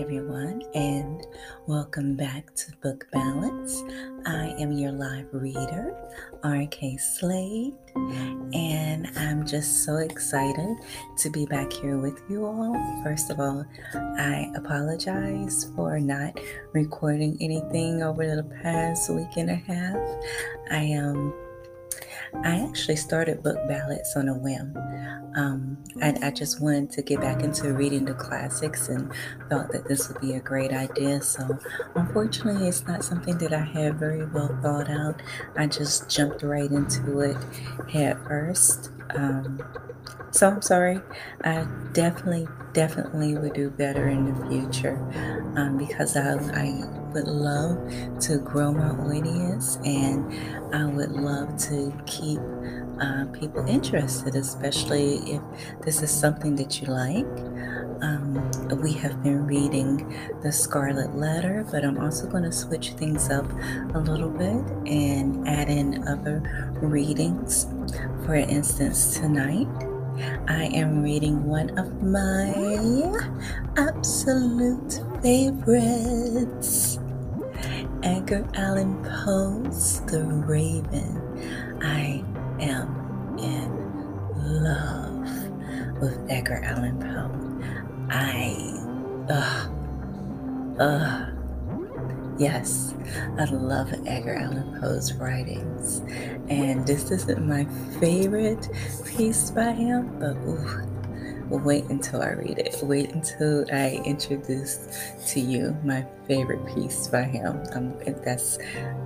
everyone, 0.00 0.62
and 0.74 1.26
welcome 1.66 2.16
back 2.16 2.54
to 2.54 2.70
Book 2.82 3.06
Balance. 3.12 3.82
I 4.26 4.54
am 4.58 4.72
your 4.72 4.92
live 4.92 5.26
reader, 5.32 5.96
RK 6.44 7.00
Slade, 7.00 7.72
and 8.52 9.06
I'm 9.16 9.46
just 9.46 9.84
so 9.84 9.96
excited 9.96 10.76
to 11.16 11.30
be 11.30 11.46
back 11.46 11.72
here 11.72 11.96
with 11.96 12.20
you 12.28 12.44
all. 12.44 13.02
First 13.02 13.30
of 13.30 13.40
all, 13.40 13.64
I 13.94 14.52
apologize 14.54 15.72
for 15.74 15.98
not 15.98 16.38
recording 16.74 17.38
anything 17.40 18.02
over 18.02 18.36
the 18.36 18.44
past 18.62 19.08
week 19.08 19.34
and 19.38 19.48
a 19.48 19.54
half. 19.54 19.96
I 20.70 20.82
am. 20.82 21.16
Um, 21.16 21.45
I 22.44 22.66
actually 22.68 22.96
started 22.96 23.42
book 23.42 23.56
ballads 23.68 24.14
on 24.16 24.28
a 24.28 24.34
whim. 24.34 24.76
Um, 25.36 25.76
I, 26.00 26.16
I, 26.22 26.30
just 26.30 26.62
wanted 26.62 26.90
to 26.92 27.02
get 27.02 27.20
back 27.20 27.42
into 27.42 27.74
reading 27.74 28.06
the 28.06 28.14
classics 28.14 28.88
and 28.88 29.12
thought 29.50 29.70
that 29.72 29.86
this 29.86 30.08
would 30.08 30.18
be 30.20 30.32
a 30.32 30.40
great 30.40 30.72
idea. 30.72 31.20
So, 31.20 31.58
unfortunately, 31.94 32.68
it's 32.68 32.86
not 32.86 33.04
something 33.04 33.36
that 33.38 33.52
I 33.52 33.60
had 33.60 33.98
very 33.98 34.24
well 34.24 34.56
thought 34.62 34.88
out. 34.88 35.20
I 35.56 35.66
just 35.66 36.08
jumped 36.08 36.42
right 36.42 36.70
into 36.70 37.20
it 37.20 37.36
head 37.90 38.16
first. 38.26 38.90
Um, 39.14 39.62
so 40.30 40.48
I'm 40.50 40.62
sorry. 40.62 41.00
I 41.44 41.66
definitely, 41.92 42.48
definitely 42.72 43.36
would 43.36 43.54
do 43.54 43.70
better 43.70 44.08
in 44.08 44.26
the 44.32 44.48
future 44.48 44.96
um, 45.56 45.78
because 45.78 46.16
I, 46.16 46.34
I 46.34 46.84
would 47.12 47.26
love 47.28 47.78
to 48.20 48.38
grow 48.38 48.72
my 48.72 48.90
audience 48.90 49.78
and 49.84 50.32
I 50.74 50.86
would 50.86 51.12
love 51.12 51.56
to 51.68 51.92
keep 52.06 52.40
uh, 53.00 53.26
people 53.32 53.64
interested, 53.66 54.34
especially 54.34 55.16
if 55.32 55.42
this 55.82 56.02
is 56.02 56.10
something 56.10 56.56
that 56.56 56.80
you 56.80 56.88
like. 56.88 57.26
Um, 58.02 58.50
we 58.82 58.92
have 58.94 59.22
been 59.22 59.46
reading 59.46 60.14
The 60.42 60.52
Scarlet 60.52 61.16
Letter, 61.16 61.66
but 61.70 61.84
I'm 61.84 61.98
also 61.98 62.26
going 62.26 62.42
to 62.42 62.52
switch 62.52 62.90
things 62.90 63.30
up 63.30 63.50
a 63.94 63.98
little 63.98 64.28
bit 64.28 64.64
and 64.86 65.48
add 65.48 65.68
in 65.68 66.06
other 66.06 66.42
readings. 66.80 67.66
For 68.24 68.34
instance, 68.34 69.18
tonight 69.18 69.68
I 70.48 70.66
am 70.74 71.02
reading 71.02 71.44
one 71.44 71.78
of 71.78 72.02
my 72.02 72.52
absolute 73.76 75.00
favorites. 75.22 76.98
Edgar 78.02 78.46
Allan 78.54 79.02
Poe's 79.04 80.00
The 80.02 80.22
Raven. 80.22 81.80
I 81.82 82.22
am 82.60 83.38
in 83.38 84.62
love 84.62 86.00
with 86.00 86.18
Edgar 86.28 86.60
Allan 86.62 86.98
Poe. 87.00 87.45
I, 88.10 88.56
ugh, 89.28 90.80
ugh, 90.80 91.36
Yes, 92.38 92.94
I 93.38 93.44
love 93.46 93.94
Edgar 94.06 94.34
Allan 94.34 94.78
Poe's 94.78 95.14
writings. 95.14 96.02
And 96.50 96.86
this 96.86 97.10
isn't 97.10 97.46
my 97.46 97.64
favorite 97.98 98.68
piece 99.06 99.50
by 99.50 99.72
him, 99.72 100.18
but 100.20 100.36
ooh, 100.46 101.56
wait 101.56 101.84
until 101.84 102.22
I 102.22 102.32
read 102.32 102.58
it. 102.58 102.76
Wait 102.82 103.10
until 103.12 103.64
I 103.72 104.02
introduce 104.04 104.86
to 105.28 105.40
you 105.40 105.74
my 105.82 106.04
favorite 106.28 106.66
piece 106.74 107.08
by 107.08 107.22
him. 107.22 107.62
Um, 107.72 107.94
that's, 108.22 108.58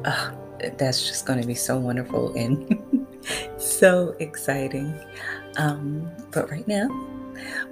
uh, 0.04 0.32
that's 0.76 1.06
just 1.06 1.24
going 1.24 1.40
to 1.40 1.46
be 1.46 1.54
so 1.54 1.78
wonderful 1.78 2.34
and 2.34 3.06
so 3.58 4.16
exciting. 4.18 4.92
Um, 5.56 6.10
but 6.32 6.50
right 6.50 6.66
now, 6.66 6.88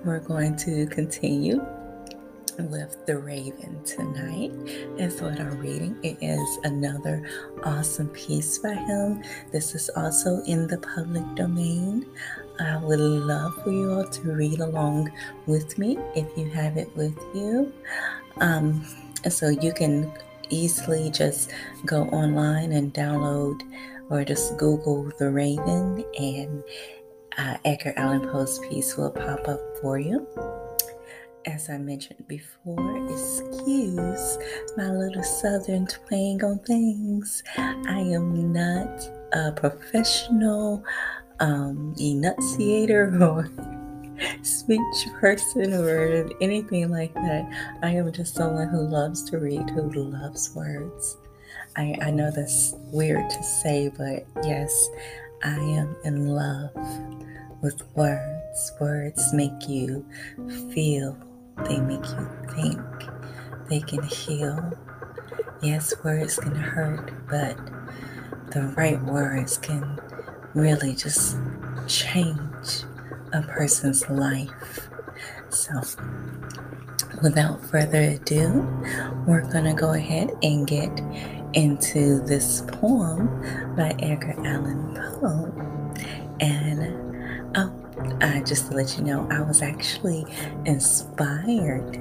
we're 0.04 0.20
going 0.20 0.56
to 0.56 0.86
continue 0.86 1.64
with 2.58 3.06
The 3.06 3.16
Raven 3.16 3.82
tonight 3.84 4.50
is 4.98 5.22
what 5.22 5.38
I'm 5.38 5.58
reading. 5.58 5.96
It 6.02 6.18
is 6.20 6.58
another 6.64 7.28
awesome 7.64 8.08
piece 8.08 8.58
by 8.58 8.74
him. 8.74 9.22
This 9.52 9.74
is 9.74 9.88
also 9.96 10.42
in 10.42 10.66
the 10.66 10.78
public 10.78 11.22
domain. 11.36 12.06
I 12.58 12.76
would 12.78 12.98
love 12.98 13.62
for 13.62 13.70
you 13.70 13.92
all 13.92 14.08
to 14.08 14.32
read 14.32 14.60
along 14.60 15.12
with 15.46 15.78
me 15.78 15.98
if 16.16 16.26
you 16.36 16.50
have 16.50 16.76
it 16.76 16.94
with 16.96 17.16
you. 17.34 17.72
Um, 18.40 18.84
so 19.28 19.48
you 19.48 19.72
can 19.72 20.12
easily 20.50 21.10
just 21.10 21.52
go 21.84 22.04
online 22.04 22.72
and 22.72 22.92
download 22.92 23.60
or 24.10 24.24
just 24.24 24.56
Google 24.56 25.12
The 25.18 25.30
Raven 25.30 26.04
and 26.18 26.64
uh, 27.38 27.56
Edgar 27.64 27.94
Allan 27.96 28.28
Poe's 28.28 28.58
piece 28.58 28.96
will 28.96 29.10
pop 29.10 29.48
up 29.48 29.60
for 29.80 29.98
you 29.98 30.26
as 31.48 31.70
I 31.70 31.78
mentioned 31.78 32.26
before, 32.28 33.08
excuse 33.10 34.38
my 34.76 34.90
little 34.90 35.22
southern 35.22 35.86
twang 35.86 36.44
on 36.44 36.58
things. 36.60 37.42
I 37.56 38.00
am 38.00 38.52
not 38.52 39.08
a 39.32 39.52
professional 39.52 40.84
um, 41.40 41.94
enunciator 41.98 43.16
or 43.22 43.50
speech 44.42 45.08
person 45.20 45.72
or 45.72 46.28
anything 46.40 46.90
like 46.90 47.14
that. 47.14 47.78
I 47.82 47.90
am 47.90 48.12
just 48.12 48.34
someone 48.34 48.68
who 48.68 48.82
loves 48.82 49.22
to 49.30 49.38
read, 49.38 49.70
who 49.70 49.90
loves 49.90 50.54
words. 50.54 51.16
I, 51.76 51.96
I 52.02 52.10
know 52.10 52.30
that's 52.30 52.74
weird 52.92 53.30
to 53.30 53.42
say, 53.42 53.90
but 53.96 54.26
yes, 54.44 54.88
I 55.42 55.56
am 55.56 55.96
in 56.04 56.28
love 56.28 56.74
with 57.60 57.82
words. 57.94 58.72
Words 58.80 59.32
make 59.32 59.68
you 59.68 60.06
feel 60.72 61.16
they 61.66 61.80
make 61.80 62.04
you 62.04 62.28
think. 62.54 62.80
They 63.68 63.80
can 63.80 64.02
heal. 64.04 64.72
Yes, 65.62 65.92
words 66.04 66.36
can 66.36 66.54
hurt, 66.54 67.12
but 67.28 67.56
the 68.52 68.72
right 68.76 69.00
words 69.02 69.58
can 69.58 70.00
really 70.54 70.94
just 70.94 71.36
change 71.86 72.84
a 73.32 73.42
person's 73.42 74.08
life. 74.08 74.88
So, 75.50 75.82
without 77.22 77.64
further 77.66 78.02
ado, 78.02 78.66
we're 79.26 79.50
going 79.50 79.64
to 79.64 79.74
go 79.74 79.92
ahead 79.92 80.30
and 80.42 80.66
get 80.66 81.00
into 81.54 82.20
this 82.20 82.62
poem 82.68 83.26
by 83.76 83.96
Edgar 83.98 84.34
Allan 84.46 84.94
Poe. 84.94 85.52
And 86.40 87.07
uh, 88.20 88.40
just 88.40 88.70
to 88.70 88.76
let 88.76 88.96
you 88.96 89.04
know, 89.04 89.26
I 89.30 89.40
was 89.40 89.62
actually 89.62 90.24
inspired 90.64 91.98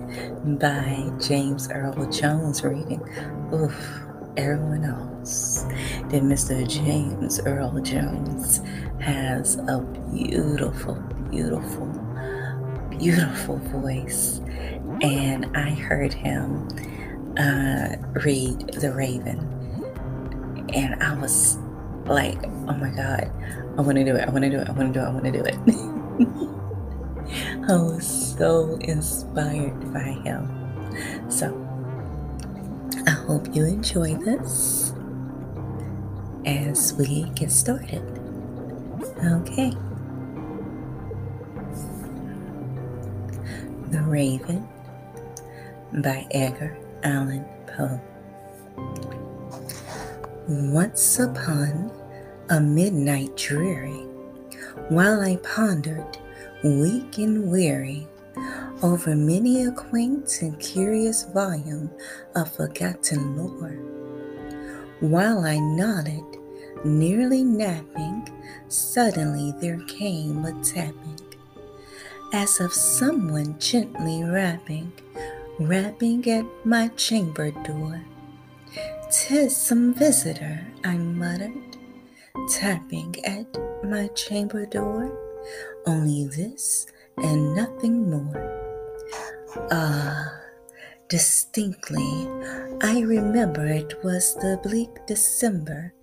by 0.60 1.12
James 1.20 1.70
Earl 1.70 2.10
Jones 2.12 2.64
reading. 2.64 3.02
Oof, 3.54 4.02
everyone 4.38 4.82
knows 4.82 5.66
that 6.10 6.22
Mr. 6.24 6.68
James 6.68 7.40
Earl 7.42 7.80
Jones 7.82 8.62
has 9.00 9.56
a 9.56 9.82
beautiful, 10.14 10.96
beautiful, 11.30 11.88
beautiful 12.90 13.58
voice. 13.58 14.40
And 15.02 15.46
I 15.56 15.72
heard 15.72 16.14
him 16.14 16.68
uh, 17.38 17.96
read 18.24 18.74
The 18.74 18.92
Raven. 18.94 19.40
And 20.74 21.02
I 21.02 21.18
was 21.20 21.58
like, 22.06 22.44
oh 22.46 22.74
my 22.74 22.90
God, 22.90 23.32
I 23.78 23.82
want 23.82 23.98
to 23.98 24.04
do 24.04 24.16
it. 24.16 24.28
I 24.28 24.32
want 24.32 24.44
to 24.44 24.50
do 24.50 24.60
it. 24.60 24.70
I 24.70 24.72
want 24.72 24.94
to 24.94 25.00
do 25.00 25.06
it. 25.06 25.08
I 25.08 25.12
want 25.12 25.26
to 25.26 25.32
do 25.32 25.44
it. 25.44 25.94
I 27.70 27.76
was 27.76 28.36
so 28.38 28.78
inspired 28.82 29.94
by 29.94 30.00
him. 30.00 30.50
So, 31.30 31.54
I 33.06 33.12
hope 33.12 33.56
you 33.56 33.66
enjoy 33.66 34.16
this 34.16 34.94
as 36.46 36.94
we 36.94 37.24
get 37.36 37.52
started. 37.52 38.02
Okay. 39.24 39.72
The 43.92 44.02
Raven 44.02 44.68
by 46.02 46.26
Edgar 46.32 46.78
Allan 47.04 47.46
Poe. 47.68 48.02
Once 50.48 51.20
upon 51.20 51.92
a 52.50 52.60
midnight 52.60 53.36
dreary, 53.36 54.08
while 54.90 55.22
I 55.22 55.38
pondered, 55.38 56.18
weak 56.64 57.18
and 57.18 57.52
weary, 57.52 58.08
over 58.84 59.16
many 59.16 59.66
a 59.66 59.72
quaint 59.72 60.42
and 60.42 60.60
curious 60.60 61.24
volume 61.26 61.92
of 62.36 62.56
forgotten 62.56 63.36
lore. 63.36 63.78
While 65.00 65.46
I 65.46 65.58
nodded, 65.58 66.24
nearly 66.84 67.44
napping, 67.44 68.30
suddenly 68.68 69.54
there 69.60 69.82
came 69.88 70.46
a 70.46 70.54
tapping, 70.64 71.20
as 72.34 72.60
of 72.60 72.74
someone 72.74 73.58
gently 73.60 74.24
rapping, 74.24 74.92
rapping 75.60 76.30
at 76.30 76.46
my 76.66 76.90
chamber 76.90 77.52
door. 77.52 78.02
Tis 79.12 79.56
some 79.56 79.94
visitor, 79.94 80.66
I 80.84 80.98
muttered 80.98 81.67
tapping 82.50 83.16
at 83.26 83.48
my 83.84 84.08
chamber 84.10 84.66
door. 84.66 85.12
Only 85.86 86.28
this 86.28 86.88
and 87.18 87.56
nothing 87.56 88.10
more. 88.10 88.54
Ah, 89.72 90.38
Distinctly, 91.10 92.28
I 92.82 93.00
remember 93.00 93.66
it 93.66 94.04
was 94.04 94.36
the 94.36 94.60
bleak 94.62 94.90
December, 95.08 95.94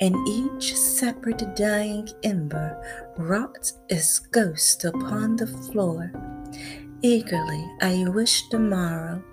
and 0.00 0.14
each 0.28 0.76
separate 0.76 1.56
dying 1.56 2.10
ember 2.24 2.76
wrought 3.16 3.72
its 3.88 4.18
ghost 4.18 4.84
upon 4.84 5.36
the 5.36 5.46
floor. 5.46 6.12
Eagerly 7.00 7.64
I 7.80 8.04
wished 8.06 8.50
the 8.50 8.58
morrow, 8.58 9.24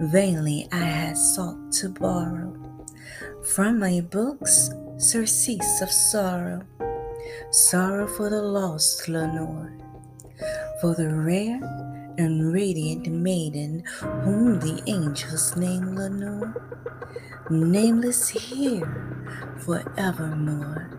vainly 0.00 0.66
I 0.72 0.78
had 0.78 1.18
sought 1.18 1.70
to 1.72 1.90
borrow 1.90 2.56
from 3.44 3.80
my 3.80 4.00
books 4.00 4.70
surcease 4.98 5.82
of 5.82 5.90
sorrow, 5.90 6.62
sorrow 7.50 8.06
for 8.06 8.30
the 8.30 8.40
lost 8.40 9.08
Lenore, 9.08 9.76
for 10.80 10.94
the 10.94 11.12
rare 11.12 11.60
and 12.18 12.52
radiant 12.52 13.08
maiden 13.08 13.82
whom 13.98 14.60
the 14.60 14.80
angels 14.86 15.56
name 15.56 15.96
Lenore, 15.96 16.54
nameless 17.50 18.28
here 18.28 19.26
forevermore. 19.58 20.98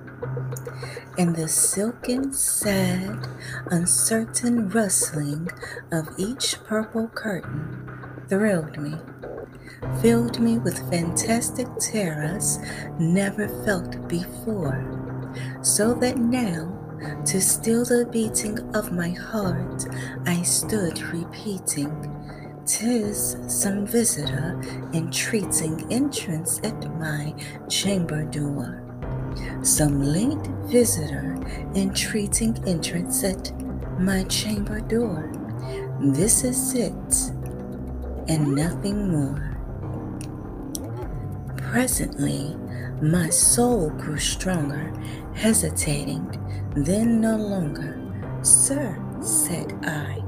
And 1.18 1.36
the 1.36 1.48
silken, 1.48 2.34
sad, 2.34 3.26
uncertain 3.68 4.70
rustling 4.70 5.48
of 5.92 6.10
each 6.18 6.62
purple 6.66 7.08
curtain 7.08 8.26
thrilled 8.28 8.78
me, 8.78 8.96
filled 10.02 10.40
me 10.40 10.58
with 10.58 10.90
fantastic 10.90 11.68
terrors 11.80 12.60
never 13.00 13.48
felt 13.66 14.08
before, 14.08 14.84
so 15.62 15.94
that 15.96 16.18
now 16.18 16.72
to 17.26 17.42
still 17.42 17.84
the 17.86 18.06
beating 18.12 18.60
of 18.76 18.92
my 18.92 19.10
heart, 19.10 19.86
I 20.26 20.42
stood 20.42 21.02
repeating, 21.02 21.92
"'Tis 22.66 23.38
some 23.48 23.86
visitor 23.86 24.60
entreating 24.94 25.86
entrance 25.92 26.60
at 26.64 26.80
my 27.00 27.34
chamber 27.70 28.24
door. 28.24 28.84
Some 29.64 30.02
late 30.02 30.48
visitor 30.66 31.38
entreating 31.76 32.58
entrance 32.68 33.24
at 33.24 33.52
my 34.00 34.24
chamber 34.24 34.80
door. 34.80 35.32
This 36.00 36.44
is 36.44 36.74
it, 36.74 37.32
and 38.28 38.56
nothing 38.56 39.12
more. 39.12 39.53
Presently, 41.74 42.56
my 43.02 43.30
soul 43.30 43.90
grew 43.90 44.20
stronger, 44.20 44.94
hesitating, 45.34 46.30
then 46.76 47.20
no 47.20 47.36
longer. 47.36 48.00
Sir, 48.44 48.96
said 49.22 49.74
I, 49.82 50.24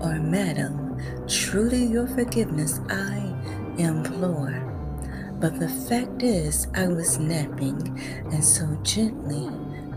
or 0.00 0.18
Madam, 0.18 0.98
truly 1.28 1.84
your 1.84 2.06
forgiveness 2.06 2.80
I 2.88 3.34
implore. 3.76 4.58
But 5.38 5.60
the 5.60 5.68
fact 5.68 6.22
is, 6.22 6.66
I 6.74 6.88
was 6.88 7.18
napping, 7.18 8.00
and 8.32 8.42
so 8.42 8.66
gently 8.82 9.50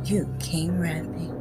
you 0.03 0.29
came 0.37 0.77
rapping, 0.77 1.33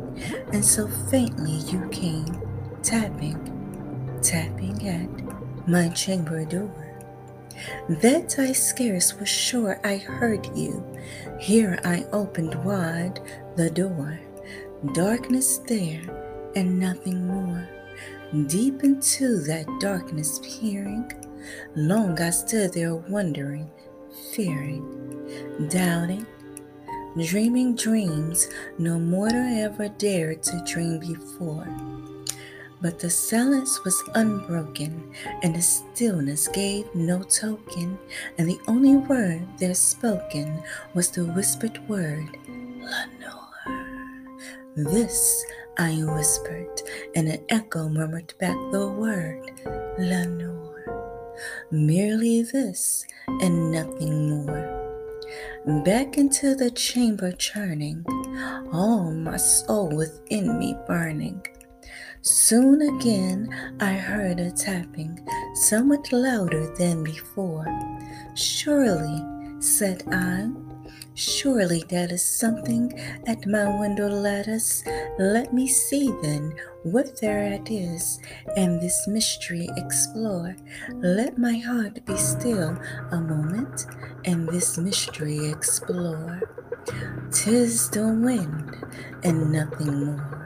and 0.53 0.65
so 0.65 0.87
faintly 1.11 1.57
you 1.67 1.89
came 1.89 2.41
tapping, 2.85 4.21
tapping 4.23 4.89
at 4.89 5.69
my 5.69 5.89
chamber 5.89 6.45
door. 6.45 6.88
That 7.89 8.39
I 8.39 8.53
scarce 8.53 9.15
was 9.19 9.29
sure 9.29 9.81
I 9.85 9.97
heard 9.97 10.47
you. 10.57 10.85
Here 11.39 11.79
I 11.85 12.05
opened 12.13 12.55
wide 12.65 13.21
the 13.57 13.71
door. 13.71 14.21
Darkness 14.93 15.59
there 15.59 16.03
and 16.55 16.79
nothing 16.79 17.27
more. 17.27 17.69
Deep 18.47 18.85
into 18.85 19.41
that 19.43 19.67
darkness 19.81 20.41
peering, 20.43 21.11
long 21.75 22.21
I 22.21 22.31
stood 22.31 22.75
there 22.75 22.95
wondering, 22.95 23.71
fearing, 24.33 25.69
doubting, 25.69 26.27
dreaming 27.25 27.75
dreams 27.75 28.49
no 28.79 28.99
mortal 28.99 29.41
ever 29.65 29.89
dared 29.89 30.43
to 30.45 30.63
dream 30.67 30.99
before. 30.99 31.67
But 32.81 33.01
the 33.01 33.11
silence 33.11 33.83
was 33.85 34.01
unbroken, 34.15 35.13
and 35.43 35.55
the 35.55 35.63
stillness 35.63 36.47
gave 36.49 36.87
no 36.95 37.23
token, 37.23 37.99
and 38.39 38.49
the 38.49 38.61
only 38.69 38.97
word 38.97 39.43
there 39.59 39.75
spoken 39.75 40.63
was 40.95 41.11
the 41.11 41.25
whispered 41.25 41.79
word, 41.89 42.29
Lenore. 42.47 43.49
This 44.77 45.45
I 45.77 46.03
whispered, 46.05 46.83
and 47.17 47.29
an 47.29 47.45
echo 47.49 47.89
murmured 47.89 48.35
back 48.39 48.57
the 48.71 48.87
word, 48.87 49.51
Lenore. 49.99 51.35
Merely 51.73 52.43
this, 52.43 53.05
and 53.27 53.73
nothing 53.73 54.31
more. 54.31 54.75
Back 55.85 56.17
into 56.17 56.55
the 56.55 56.71
chamber 56.71 57.33
churning, 57.33 58.05
all 58.73 59.11
my 59.11 59.37
soul 59.37 59.89
within 59.89 60.59
me 60.59 60.77
burning. 60.87 61.45
Soon 62.31 62.83
again 62.83 63.49
I 63.81 63.95
heard 63.95 64.39
a 64.39 64.51
tapping, 64.51 65.19
somewhat 65.55 66.13
louder 66.13 66.75
than 66.77 67.03
before. 67.03 67.67
Surely, 68.35 69.25
said 69.61 70.03
I, 70.13 70.51
surely 71.15 71.85
that 71.89 72.13
is 72.13 72.23
something 72.23 72.93
at 73.27 73.47
my 73.47 73.81
window 73.81 74.09
lattice. 74.09 74.85
Let 75.19 75.55
me 75.55 75.67
see 75.67 76.13
then 76.21 76.53
what 76.83 77.19
thereat 77.19 77.71
is, 77.71 78.21
and 78.59 78.79
this 78.79 79.09
mystery 79.09 79.67
explore. 79.79 80.55
Let 80.97 81.39
my 81.39 81.57
heart 81.57 82.05
be 82.05 82.17
still 82.19 82.77
a 83.11 83.21
moment, 83.23 83.87
and 84.27 84.47
this 84.51 84.77
mystery 84.77 85.49
explore. 85.49 86.43
Tis 87.33 87.89
the 87.89 88.07
wind, 88.07 88.77
and 89.25 89.51
nothing 89.51 90.05
more. 90.05 90.38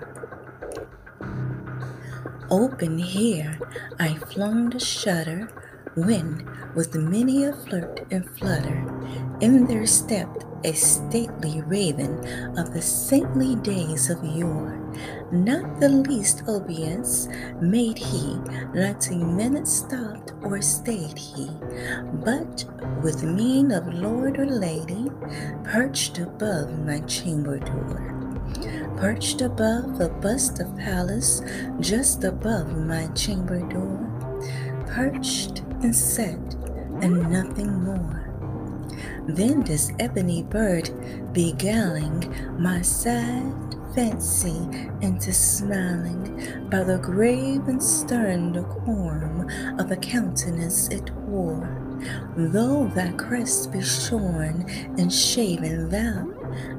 Open 2.52 2.99
here, 2.99 3.58
I 3.99 4.12
flung 4.12 4.69
the 4.69 4.78
shutter, 4.78 5.49
when, 5.94 6.46
with 6.75 6.94
many 6.94 7.46
a 7.46 7.54
flirt 7.54 8.04
and 8.10 8.28
flutter, 8.28 8.84
in 9.40 9.64
there 9.64 9.87
stepped 9.87 10.44
a 10.62 10.75
stately 10.75 11.62
raven 11.62 12.18
of 12.59 12.75
the 12.75 12.82
saintly 12.82 13.56
days 13.56 14.11
of 14.11 14.23
yore. 14.23 14.76
Not 15.32 15.80
the 15.80 15.88
least 15.88 16.42
obeisance 16.47 17.26
made 17.62 17.97
he, 17.97 18.37
not 18.75 19.09
a 19.09 19.16
minute 19.16 19.66
stopped 19.66 20.35
or 20.42 20.61
stayed 20.61 21.16
he, 21.16 21.49
but 22.23 22.66
with 23.02 23.25
mien 23.25 23.73
of 23.73 23.88
lord 23.94 24.38
or 24.38 24.44
lady, 24.44 25.11
perched 25.64 26.18
above 26.18 26.78
my 26.80 27.00
chamber 27.06 27.59
door 27.59 28.12
perched 28.96 29.40
above 29.40 30.00
a 30.00 30.08
bust 30.08 30.61
of 30.61 30.76
Pallas, 30.76 31.42
just 31.80 32.25
above 32.25 32.76
my 32.76 33.06
chamber 33.08 33.61
door, 33.68 33.99
perched 34.87 35.61
and 35.82 35.94
set, 35.94 36.54
and 37.00 37.30
nothing 37.30 37.82
more. 37.84 38.22
Then 39.26 39.62
this 39.62 39.92
ebony 39.99 40.42
bird 40.42 40.90
beguiling 41.32 42.34
my 42.58 42.82
sad 42.82 43.72
fancy 43.94 44.68
into 45.00 45.32
smiling 45.32 46.68
by 46.70 46.82
the 46.82 46.99
grave 46.99 47.68
and 47.68 47.82
stern 47.82 48.52
decorum 48.52 49.49
of 49.78 49.90
a 49.90 49.96
countenance 49.96 50.88
it 50.88 51.11
wore. 51.14 51.78
Though 52.37 52.88
thy 52.94 53.12
crest 53.12 53.72
be 53.72 53.82
shorn 53.82 54.64
and 54.99 55.12
shaven, 55.12 55.88
thou, 55.88 56.28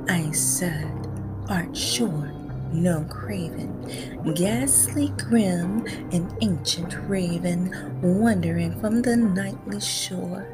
I 0.09 0.31
said, 0.31 1.02
art 1.49 1.75
sure 1.75 2.33
no 2.73 3.03
craven, 3.03 4.33
ghastly 4.33 5.09
grim, 5.17 5.85
an 6.11 6.35
ancient 6.41 6.95
raven, 7.07 7.71
wandering 8.01 8.79
from 8.79 9.01
the 9.01 9.15
nightly 9.15 9.79
shore. 9.79 10.47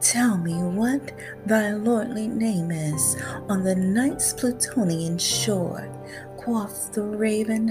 Tell 0.00 0.36
me 0.36 0.54
what 0.54 1.12
thy 1.46 1.72
lordly 1.72 2.26
name 2.26 2.72
is 2.72 3.16
on 3.48 3.62
the 3.62 3.76
night's 3.76 4.32
Plutonian 4.32 5.18
shore. 5.18 5.88
Quoth 6.36 6.92
the 6.92 7.02
raven, 7.02 7.70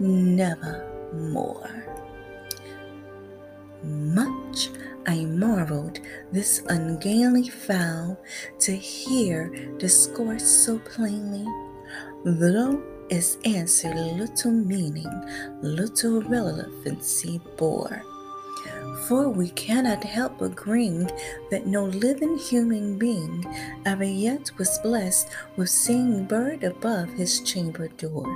nevermore. 0.00 1.70
Much 3.82 4.70
I 5.06 5.26
marveled 5.26 6.00
this 6.32 6.62
ungainly 6.68 7.50
fowl 7.50 8.18
to 8.60 8.74
hear 8.74 9.50
discourse 9.76 10.44
so 10.44 10.78
plainly 10.78 11.46
Though 12.26 12.82
its 13.08 13.38
answer 13.44 13.94
little 13.94 14.50
meaning, 14.50 15.06
little 15.62 16.22
relevancy 16.22 17.40
bore. 17.56 18.02
For 19.06 19.28
we 19.28 19.50
cannot 19.50 20.02
help 20.02 20.40
agreeing 20.42 21.08
that 21.52 21.68
no 21.68 21.84
living 21.84 22.36
human 22.36 22.98
being 22.98 23.46
ever 23.86 24.02
yet 24.02 24.50
was 24.58 24.76
blessed 24.82 25.28
with 25.54 25.70
seeing 25.70 26.24
bird 26.24 26.64
above 26.64 27.10
his 27.10 27.42
chamber 27.42 27.86
door, 27.96 28.26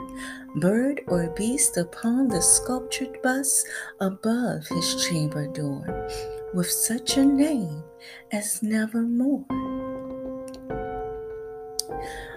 bird 0.55 1.01
or 1.09 1.27
beast 1.31 1.77
upon 1.77 2.29
the 2.29 2.43
sculptured 2.43 3.21
bust 3.23 3.67
above 3.99 4.69
his 4.69 5.05
chamber 5.05 5.49
door, 5.49 6.09
with 6.55 6.71
such 6.71 7.17
a 7.17 7.25
name 7.25 7.83
as 8.31 8.63
nevermore. 8.63 9.60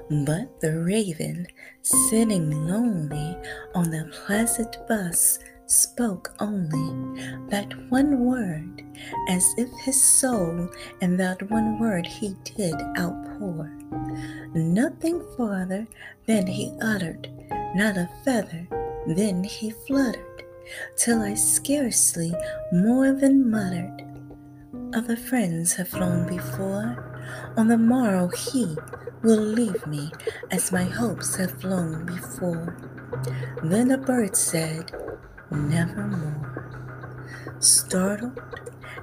But 0.09 0.59
the 0.59 0.79
raven, 0.79 1.47
sitting 1.81 2.51
lonely 2.67 3.37
on 3.73 3.89
the 3.89 4.11
pleasant 4.25 4.77
bus, 4.87 5.39
spoke 5.65 6.35
only 6.39 7.21
that 7.49 7.73
one 7.89 8.19
word, 8.19 8.83
as 9.29 9.45
if 9.57 9.69
his 9.81 10.01
soul 10.03 10.69
in 11.01 11.17
that 11.17 11.49
one 11.49 11.79
word 11.79 12.05
he 12.05 12.35
did 12.43 12.75
outpour. 12.97 13.71
Nothing 14.53 15.23
farther 15.37 15.87
than 16.27 16.47
he 16.47 16.77
uttered, 16.81 17.29
not 17.73 17.97
a 17.97 18.09
feather, 18.25 18.67
then 19.07 19.43
he 19.43 19.71
fluttered, 19.71 20.43
till 20.97 21.21
I 21.21 21.33
scarcely 21.33 22.33
more 22.71 23.13
than 23.13 23.49
muttered. 23.49 24.03
Other 24.93 25.15
friends 25.15 25.73
have 25.73 25.87
flown 25.87 26.27
before. 26.27 27.12
On 27.57 27.67
the 27.67 27.77
morrow 27.77 28.27
he 28.29 28.77
will 29.21 29.41
leave 29.41 29.85
me, 29.87 30.11
as 30.51 30.71
my 30.71 30.83
hopes 30.83 31.35
have 31.35 31.61
flown 31.61 32.05
before. 32.05 32.75
Then 33.63 33.91
a 33.91 33.97
bird 33.97 34.35
said, 34.35 34.91
Nevermore. 35.51 36.49
Startled 37.59 38.39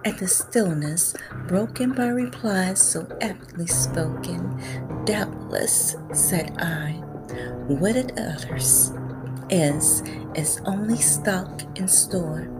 at 0.05 0.19
the 0.19 0.29
stillness 0.29 1.15
broken 1.47 1.93
by 1.93 2.09
replies 2.09 2.81
so 2.81 3.07
aptly 3.21 3.67
spoken, 3.67 4.61
doubtless, 5.05 5.97
said 6.13 6.57
I, 6.59 6.93
what 7.67 7.97
it 7.97 8.19
utters 8.19 8.93
is, 9.49 10.03
is 10.35 10.61
only 10.65 10.97
stock 10.97 11.63
in 11.79 11.89
store 11.89 12.60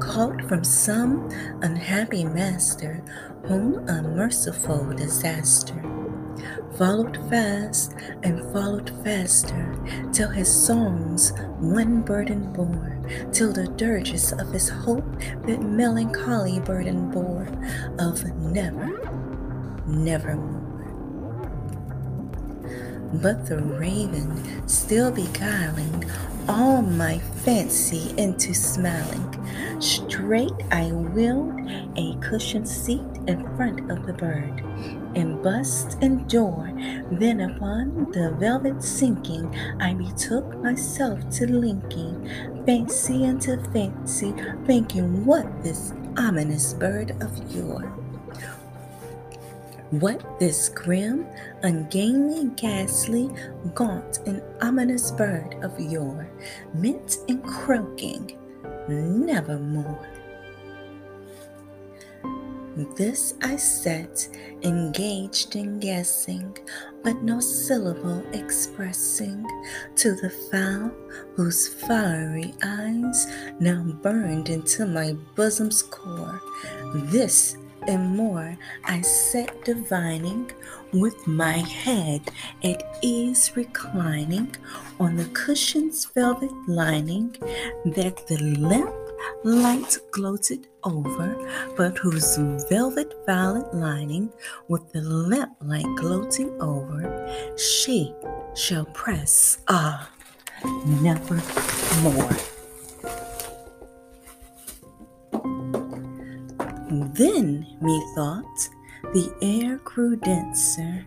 caught 0.00 0.40
from 0.48 0.64
some 0.64 1.28
unhappy 1.62 2.24
master 2.24 3.02
whom 3.44 3.88
a 3.88 4.02
merciful 4.02 4.92
disaster 4.94 5.82
followed 6.76 7.16
fast 7.30 7.94
and 8.22 8.40
followed 8.52 8.90
faster 9.04 9.76
till 10.12 10.28
his 10.28 10.52
songs 10.52 11.32
one 11.58 12.02
burden 12.02 12.52
bore 12.52 12.98
till 13.32 13.52
the 13.52 13.68
dirges 13.76 14.32
of 14.32 14.50
his 14.50 14.68
hope 14.68 15.04
that 15.46 15.62
melancholy 15.62 16.58
burden 16.60 17.10
bore 17.10 17.48
of 17.98 18.24
never 18.36 18.88
nevermore 19.86 20.60
but 23.22 23.46
the 23.46 23.58
raven 23.58 24.66
still 24.68 25.12
beguiling 25.12 26.04
all 26.48 26.82
my 26.82 27.18
fancy 27.44 28.14
into 28.18 28.54
smiling 28.54 29.34
straight 29.80 30.52
I 30.70 30.92
wheeled 30.92 31.60
a 31.96 32.16
cushioned 32.20 32.68
seat 32.68 33.02
in 33.26 33.44
front 33.56 33.90
of 33.90 34.06
the 34.06 34.12
bird, 34.12 34.62
and 35.14 35.42
bust 35.42 35.98
and 36.00 36.28
door. 36.28 36.72
Then 37.10 37.40
upon 37.40 38.10
the 38.12 38.34
velvet 38.38 38.82
sinking, 38.82 39.54
I 39.80 39.94
betook 39.94 40.56
myself 40.62 41.28
to 41.32 41.46
linking 41.46 42.28
fancy 42.66 43.24
into 43.24 43.58
fancy, 43.72 44.34
thinking 44.66 45.24
what 45.24 45.62
this 45.62 45.92
ominous 46.16 46.74
bird 46.74 47.10
of 47.22 47.54
yore. 47.54 48.03
What 49.90 50.40
this 50.40 50.70
grim, 50.70 51.26
ungainly, 51.62 52.50
ghastly, 52.56 53.30
gaunt, 53.74 54.20
and 54.26 54.42
ominous 54.60 55.10
bird 55.10 55.56
of 55.62 55.78
yore 55.78 56.28
meant 56.72 57.18
in 57.28 57.42
croaking, 57.42 58.36
nevermore. 58.88 60.08
This 62.96 63.34
I 63.40 63.54
sat, 63.54 64.26
engaged 64.62 65.54
in 65.54 65.78
guessing, 65.78 66.56
but 67.04 67.22
no 67.22 67.38
syllable 67.38 68.24
expressing 68.32 69.46
to 69.94 70.14
the 70.16 70.30
fowl 70.50 70.90
whose 71.36 71.68
fiery 71.68 72.52
eyes 72.64 73.28
now 73.60 73.84
burned 74.02 74.48
into 74.48 74.86
my 74.86 75.12
bosom's 75.36 75.82
core. 75.82 76.40
This 76.94 77.56
and 77.88 78.16
more 78.16 78.56
I 78.84 79.00
sat 79.00 79.64
divining, 79.64 80.50
with 80.92 81.26
my 81.26 81.58
head 81.58 82.22
at 82.62 82.98
ease 83.02 83.50
reclining 83.56 84.54
on 85.00 85.16
the 85.16 85.24
cushion's 85.26 86.04
velvet 86.04 86.52
lining, 86.68 87.36
that 87.84 88.26
the 88.28 88.38
lamp 88.58 88.94
light 89.42 89.98
gloated 90.12 90.68
over, 90.84 91.36
but 91.76 91.98
whose 91.98 92.36
velvet 92.68 93.12
violet 93.26 93.74
lining, 93.74 94.32
with 94.68 94.90
the 94.92 95.02
lamp 95.02 95.56
light 95.60 95.86
gloating 95.96 96.50
over, 96.62 97.56
she 97.56 98.14
shall 98.54 98.84
press, 98.86 99.58
ah, 99.68 100.10
never 100.86 101.42
more. 102.02 102.53
Then, 107.00 107.66
methought, 107.80 108.68
the 109.12 109.32
air 109.42 109.78
grew 109.78 110.16
denser, 110.16 111.04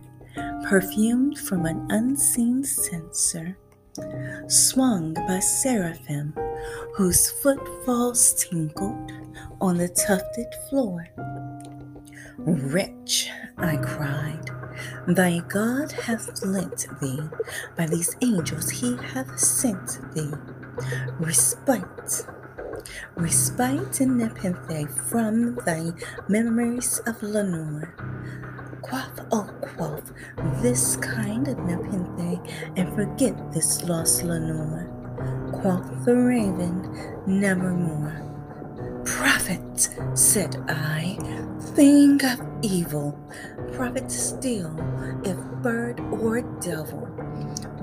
perfumed 0.68 1.38
from 1.38 1.66
an 1.66 1.86
unseen 1.90 2.62
censer 2.62 3.56
swung 4.46 5.14
by 5.14 5.38
seraphim 5.40 6.34
whose 6.94 7.30
footfalls 7.42 8.34
tinkled 8.34 9.12
on 9.60 9.76
the 9.76 9.88
tufted 9.88 10.54
floor. 10.68 11.08
Wretch, 12.38 13.30
I 13.56 13.76
cried, 13.76 14.50
thy 15.08 15.40
God 15.48 15.92
hath 15.92 16.44
lent 16.44 16.86
thee, 17.00 17.20
by 17.76 17.86
these 17.86 18.16
angels 18.22 18.70
he 18.70 18.96
hath 18.96 19.38
sent 19.38 19.98
thee, 20.14 20.32
respite, 21.18 22.26
respite 23.16 24.00
and 24.00 24.18
nepenthe 24.18 24.90
from 25.10 25.56
thy 25.66 25.92
memories 26.28 27.00
of 27.06 27.22
Lenore 27.22 27.94
quaff, 28.88 29.10
oh 29.32 29.50
quaff, 29.76 30.02
this 30.62 30.96
kind 30.96 31.46
of 31.48 31.58
nepenthe, 31.58 32.40
and 32.76 32.94
forget 32.94 33.34
this 33.52 33.82
lost 33.84 34.22
Lenore. 34.22 34.88
Quoth 35.60 36.04
the 36.04 36.14
raven, 36.14 36.82
nevermore. 37.26 38.24
Prophet, 39.04 39.90
said 40.14 40.56
I, 40.68 41.18
thing 41.74 42.24
of 42.24 42.40
evil, 42.62 43.18
prophet 43.72 44.10
still, 44.10 44.74
if 45.24 45.36
bird 45.62 46.00
or 46.00 46.40
devil 46.60 47.06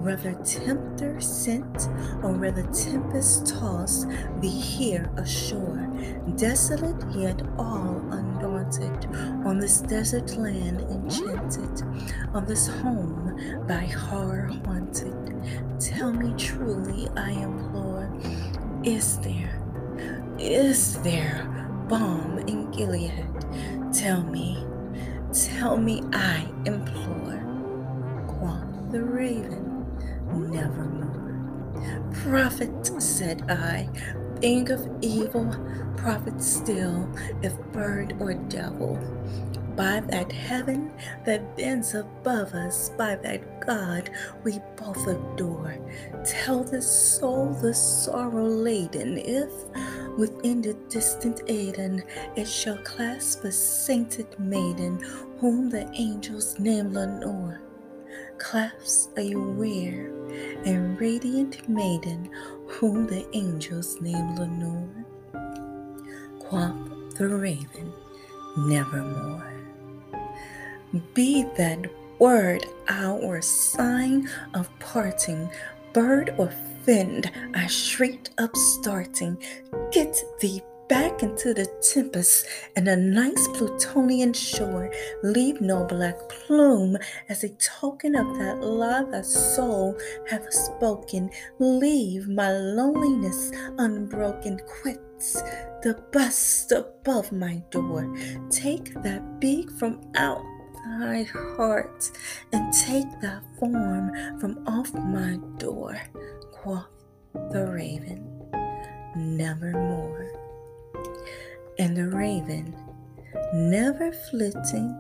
whether 0.05 0.33
tempter 0.43 1.19
sent 1.19 1.89
or 2.21 2.31
whether 2.33 2.61
tempest 2.71 3.47
tossed 3.47 4.07
thee 4.39 4.47
here 4.47 5.09
ashore, 5.17 5.89
desolate 6.35 7.03
yet 7.15 7.41
all 7.57 7.99
undaunted, 8.11 9.07
on 9.43 9.57
this 9.57 9.81
desert 9.81 10.37
land 10.37 10.81
enchanted, 10.91 11.81
on 12.35 12.45
this 12.45 12.67
home 12.67 13.65
by 13.67 13.85
horror 13.85 14.51
haunted. 14.63 15.33
Tell 15.79 16.13
me 16.13 16.35
truly, 16.37 17.09
I 17.17 17.31
implore, 17.31 18.07
is 18.83 19.17
there, 19.21 19.59
is 20.37 21.01
there 21.01 21.47
balm 21.89 22.37
in 22.47 22.69
Gilead? 22.69 23.11
Tell 23.91 24.21
me, 24.21 24.63
tell 25.33 25.77
me, 25.77 26.03
I 26.13 26.47
implore. 26.65 27.41
Quoth 28.27 28.91
the 28.91 29.01
raven 29.01 29.74
nevermore. 30.33 31.25
Prophet, 32.13 32.71
said 33.01 33.49
I, 33.49 33.89
think 34.39 34.69
of 34.69 34.87
evil, 35.01 35.55
prophet 35.97 36.41
still, 36.41 37.09
if 37.41 37.57
bird 37.71 38.15
or 38.19 38.33
devil. 38.33 38.99
By 39.75 39.99
that 40.11 40.31
heaven 40.31 40.91
that 41.25 41.57
bends 41.57 41.95
above 41.95 42.53
us, 42.53 42.89
by 42.97 43.17
that 43.17 43.59
God 43.65 44.09
we 44.43 44.59
both 44.77 45.05
adore, 45.05 45.77
tell 46.23 46.63
this 46.63 46.89
soul 46.89 47.53
the 47.61 47.73
sorrow 47.73 48.45
laden, 48.45 49.17
if 49.17 49.51
within 50.17 50.61
the 50.61 50.75
distant 50.89 51.45
Aidenn 51.47 52.03
it 52.37 52.47
shall 52.47 52.77
clasp 52.77 53.43
a 53.43 53.51
sainted 53.51 54.39
maiden, 54.39 54.99
whom 55.39 55.69
the 55.69 55.89
angels 55.93 56.57
name 56.57 56.93
Lenore 56.93 57.59
clasps 58.37 59.09
a 59.17 59.33
rare 59.35 60.11
and 60.65 60.99
radiant 60.99 61.67
maiden 61.69 62.29
whom 62.67 63.07
the 63.07 63.25
angels 63.35 63.99
name 64.01 64.35
Lenore. 64.35 65.05
quoth 66.39 67.17
the 67.17 67.27
raven, 67.27 67.93
nevermore. 68.57 69.53
Be 71.13 71.43
that 71.57 71.85
word 72.19 72.65
our 72.87 73.41
sign 73.41 74.29
of 74.53 74.69
parting, 74.79 75.49
bird 75.93 76.33
or 76.37 76.51
fiend, 76.83 77.31
I 77.53 77.67
shrieked 77.67 78.31
upstarting, 78.37 79.37
get 79.91 80.21
thee 80.39 80.61
back 80.87 81.23
into 81.23 81.53
the 81.53 81.65
tempest 81.81 82.45
and 82.75 82.87
a 82.87 82.95
nice 82.95 83.47
Plutonian 83.53 84.33
shore. 84.33 84.91
Leave 85.23 85.61
no 85.61 85.85
black 85.85 86.17
plume 86.29 86.97
as 87.29 87.43
a 87.43 87.49
token 87.49 88.15
of 88.15 88.37
that 88.37 88.59
love 88.59 89.09
a 89.09 89.23
soul 89.23 89.97
have 90.29 90.45
spoken. 90.49 91.29
Leave 91.59 92.27
my 92.27 92.51
loneliness 92.51 93.51
unbroken. 93.77 94.59
Quits 94.81 95.41
the 95.83 96.01
bust 96.11 96.71
above 96.71 97.31
my 97.31 97.61
door. 97.69 98.15
Take 98.49 98.93
that 99.03 99.39
beak 99.39 99.71
from 99.71 100.01
out 100.15 100.43
thy 100.99 101.23
heart 101.23 102.11
and 102.53 102.71
take 102.73 103.09
that 103.21 103.43
form 103.59 104.11
from 104.39 104.63
off 104.67 104.93
my 104.93 105.39
door. 105.57 105.99
Quoth 106.51 106.87
the 107.51 107.65
raven, 107.65 108.23
nevermore 109.15 110.44
and 111.77 111.95
the 111.97 112.07
raven, 112.07 112.75
never 113.53 114.11
flitting, 114.11 114.95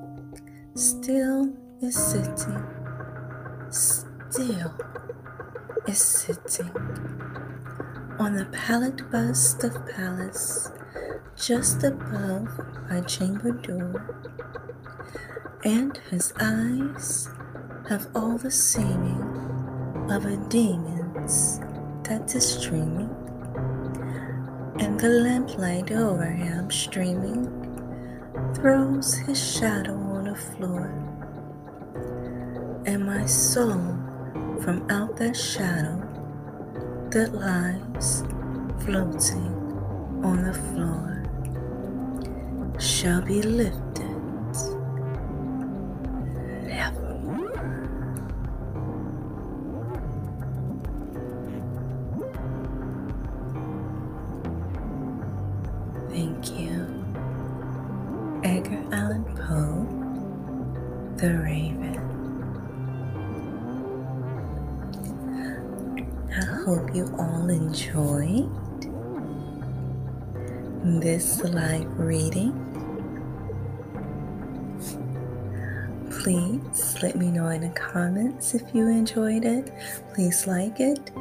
still 0.75 1.53
is 1.81 1.95
sitting, 1.95 2.63
still 3.69 4.73
is 5.87 6.01
sitting 6.01 6.71
on 8.19 8.35
the 8.35 8.45
pallid 8.51 9.09
bust 9.09 9.63
of 9.63 9.73
Pallas, 9.87 10.71
just 11.37 11.83
above 11.83 12.49
my 12.89 13.01
chamber 13.01 13.51
door, 13.51 14.15
and 15.63 15.97
his 16.09 16.33
eyes 16.39 17.29
have 17.87 18.07
all 18.15 18.37
the 18.37 18.51
seeming 18.51 19.21
of 20.09 20.25
a 20.25 20.37
demon's 20.49 21.59
that 22.03 22.35
is 22.35 22.47
streaming 22.57 23.24
and 24.79 24.99
the 24.99 25.07
lamplight 25.07 25.91
over 25.91 26.25
him 26.25 26.69
streaming 26.69 27.45
throws 28.55 29.13
his 29.13 29.39
shadow 29.39 29.93
on 29.95 30.25
the 30.25 30.35
floor. 30.35 30.91
And 32.85 33.05
my 33.05 33.25
soul 33.25 33.97
from 34.61 34.85
out 34.89 35.15
that 35.17 35.35
shadow 35.35 36.01
that 37.11 37.33
lies 37.33 38.23
floating 38.83 39.53
on 40.23 40.43
the 40.43 40.53
floor 40.53 41.23
shall 42.79 43.21
be 43.21 43.41
lifted 43.41 43.84
this 71.45 71.53
live 71.53 71.99
reading. 71.99 72.53
Please 76.09 76.97
let 77.03 77.15
me 77.15 77.29
know 77.29 77.49
in 77.49 77.61
the 77.61 77.69
comments 77.69 78.55
if 78.55 78.63
you 78.73 78.87
enjoyed 78.87 79.45
it. 79.45 79.71
Please 80.13 80.47
like 80.47 80.79
it. 80.79 81.11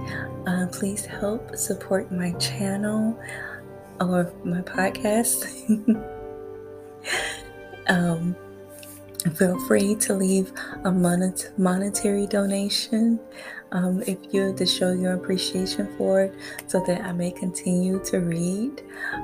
Uh, 0.46 0.66
please 0.72 1.04
help 1.04 1.56
support 1.56 2.10
my 2.10 2.32
channel 2.32 3.20
or 4.00 4.32
my 4.44 4.62
podcast, 4.62 5.44
um, 7.88 8.34
feel 9.30 9.58
free 9.66 9.94
to 9.96 10.14
leave 10.14 10.52
a 10.84 10.92
monet- 10.92 11.52
monetary 11.56 12.26
donation 12.26 13.18
um, 13.72 14.02
if 14.06 14.18
you 14.32 14.54
to 14.54 14.66
show 14.66 14.92
your 14.92 15.14
appreciation 15.14 15.88
for 15.96 16.22
it 16.22 16.34
so 16.66 16.82
that 16.86 17.02
I 17.02 17.12
may 17.12 17.30
continue 17.30 18.02
to 18.04 18.18
read. 18.18 18.82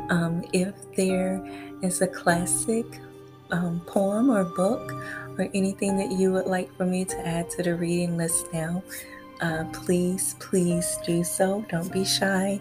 Um, 0.09 0.45
if 0.53 0.75
there 0.97 1.45
is 1.83 2.03
a 2.03 2.07
classic 2.07 2.87
um, 3.51 3.81
poem 3.87 4.31
or 4.31 4.45
book 4.45 4.93
or 5.39 5.49
anything 5.55 5.97
that 5.99 6.13
you 6.13 6.33
would 6.33 6.47
like 6.47 6.75
for 6.77 6.87
me 6.87 7.05
to 7.05 7.27
add 7.27 7.51
to 7.51 7.63
the 7.63 7.75
reading 7.75 8.17
list 8.17 8.47
now, 8.53 8.83
uh, 9.41 9.65
please, 9.73 10.35
please 10.39 10.99
do 11.07 11.25
so. 11.25 11.65
Don't 11.71 11.91
be 11.91 12.05
shy. 12.05 12.61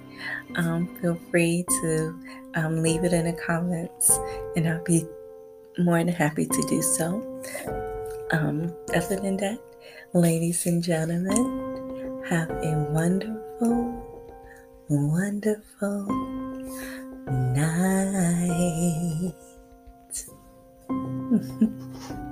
Um, 0.55 0.95
feel 1.01 1.19
free 1.29 1.65
to 1.81 2.17
um, 2.55 2.81
leave 2.81 3.03
it 3.03 3.11
in 3.11 3.25
the 3.25 3.33
comments, 3.33 4.17
and 4.55 4.67
I'll 4.67 4.83
be 4.83 5.05
more 5.79 5.97
than 5.97 6.07
happy 6.09 6.45
to 6.45 6.61
do 6.67 6.81
so. 6.81 7.41
Um, 8.31 8.73
other 8.93 9.15
than 9.19 9.37
that, 9.37 9.59
ladies 10.13 10.65
and 10.65 10.83
gentlemen, 10.83 12.23
have 12.27 12.49
a 12.49 12.87
wonderful, 12.91 14.03
wonderful 14.89 16.05
night. 17.55 19.33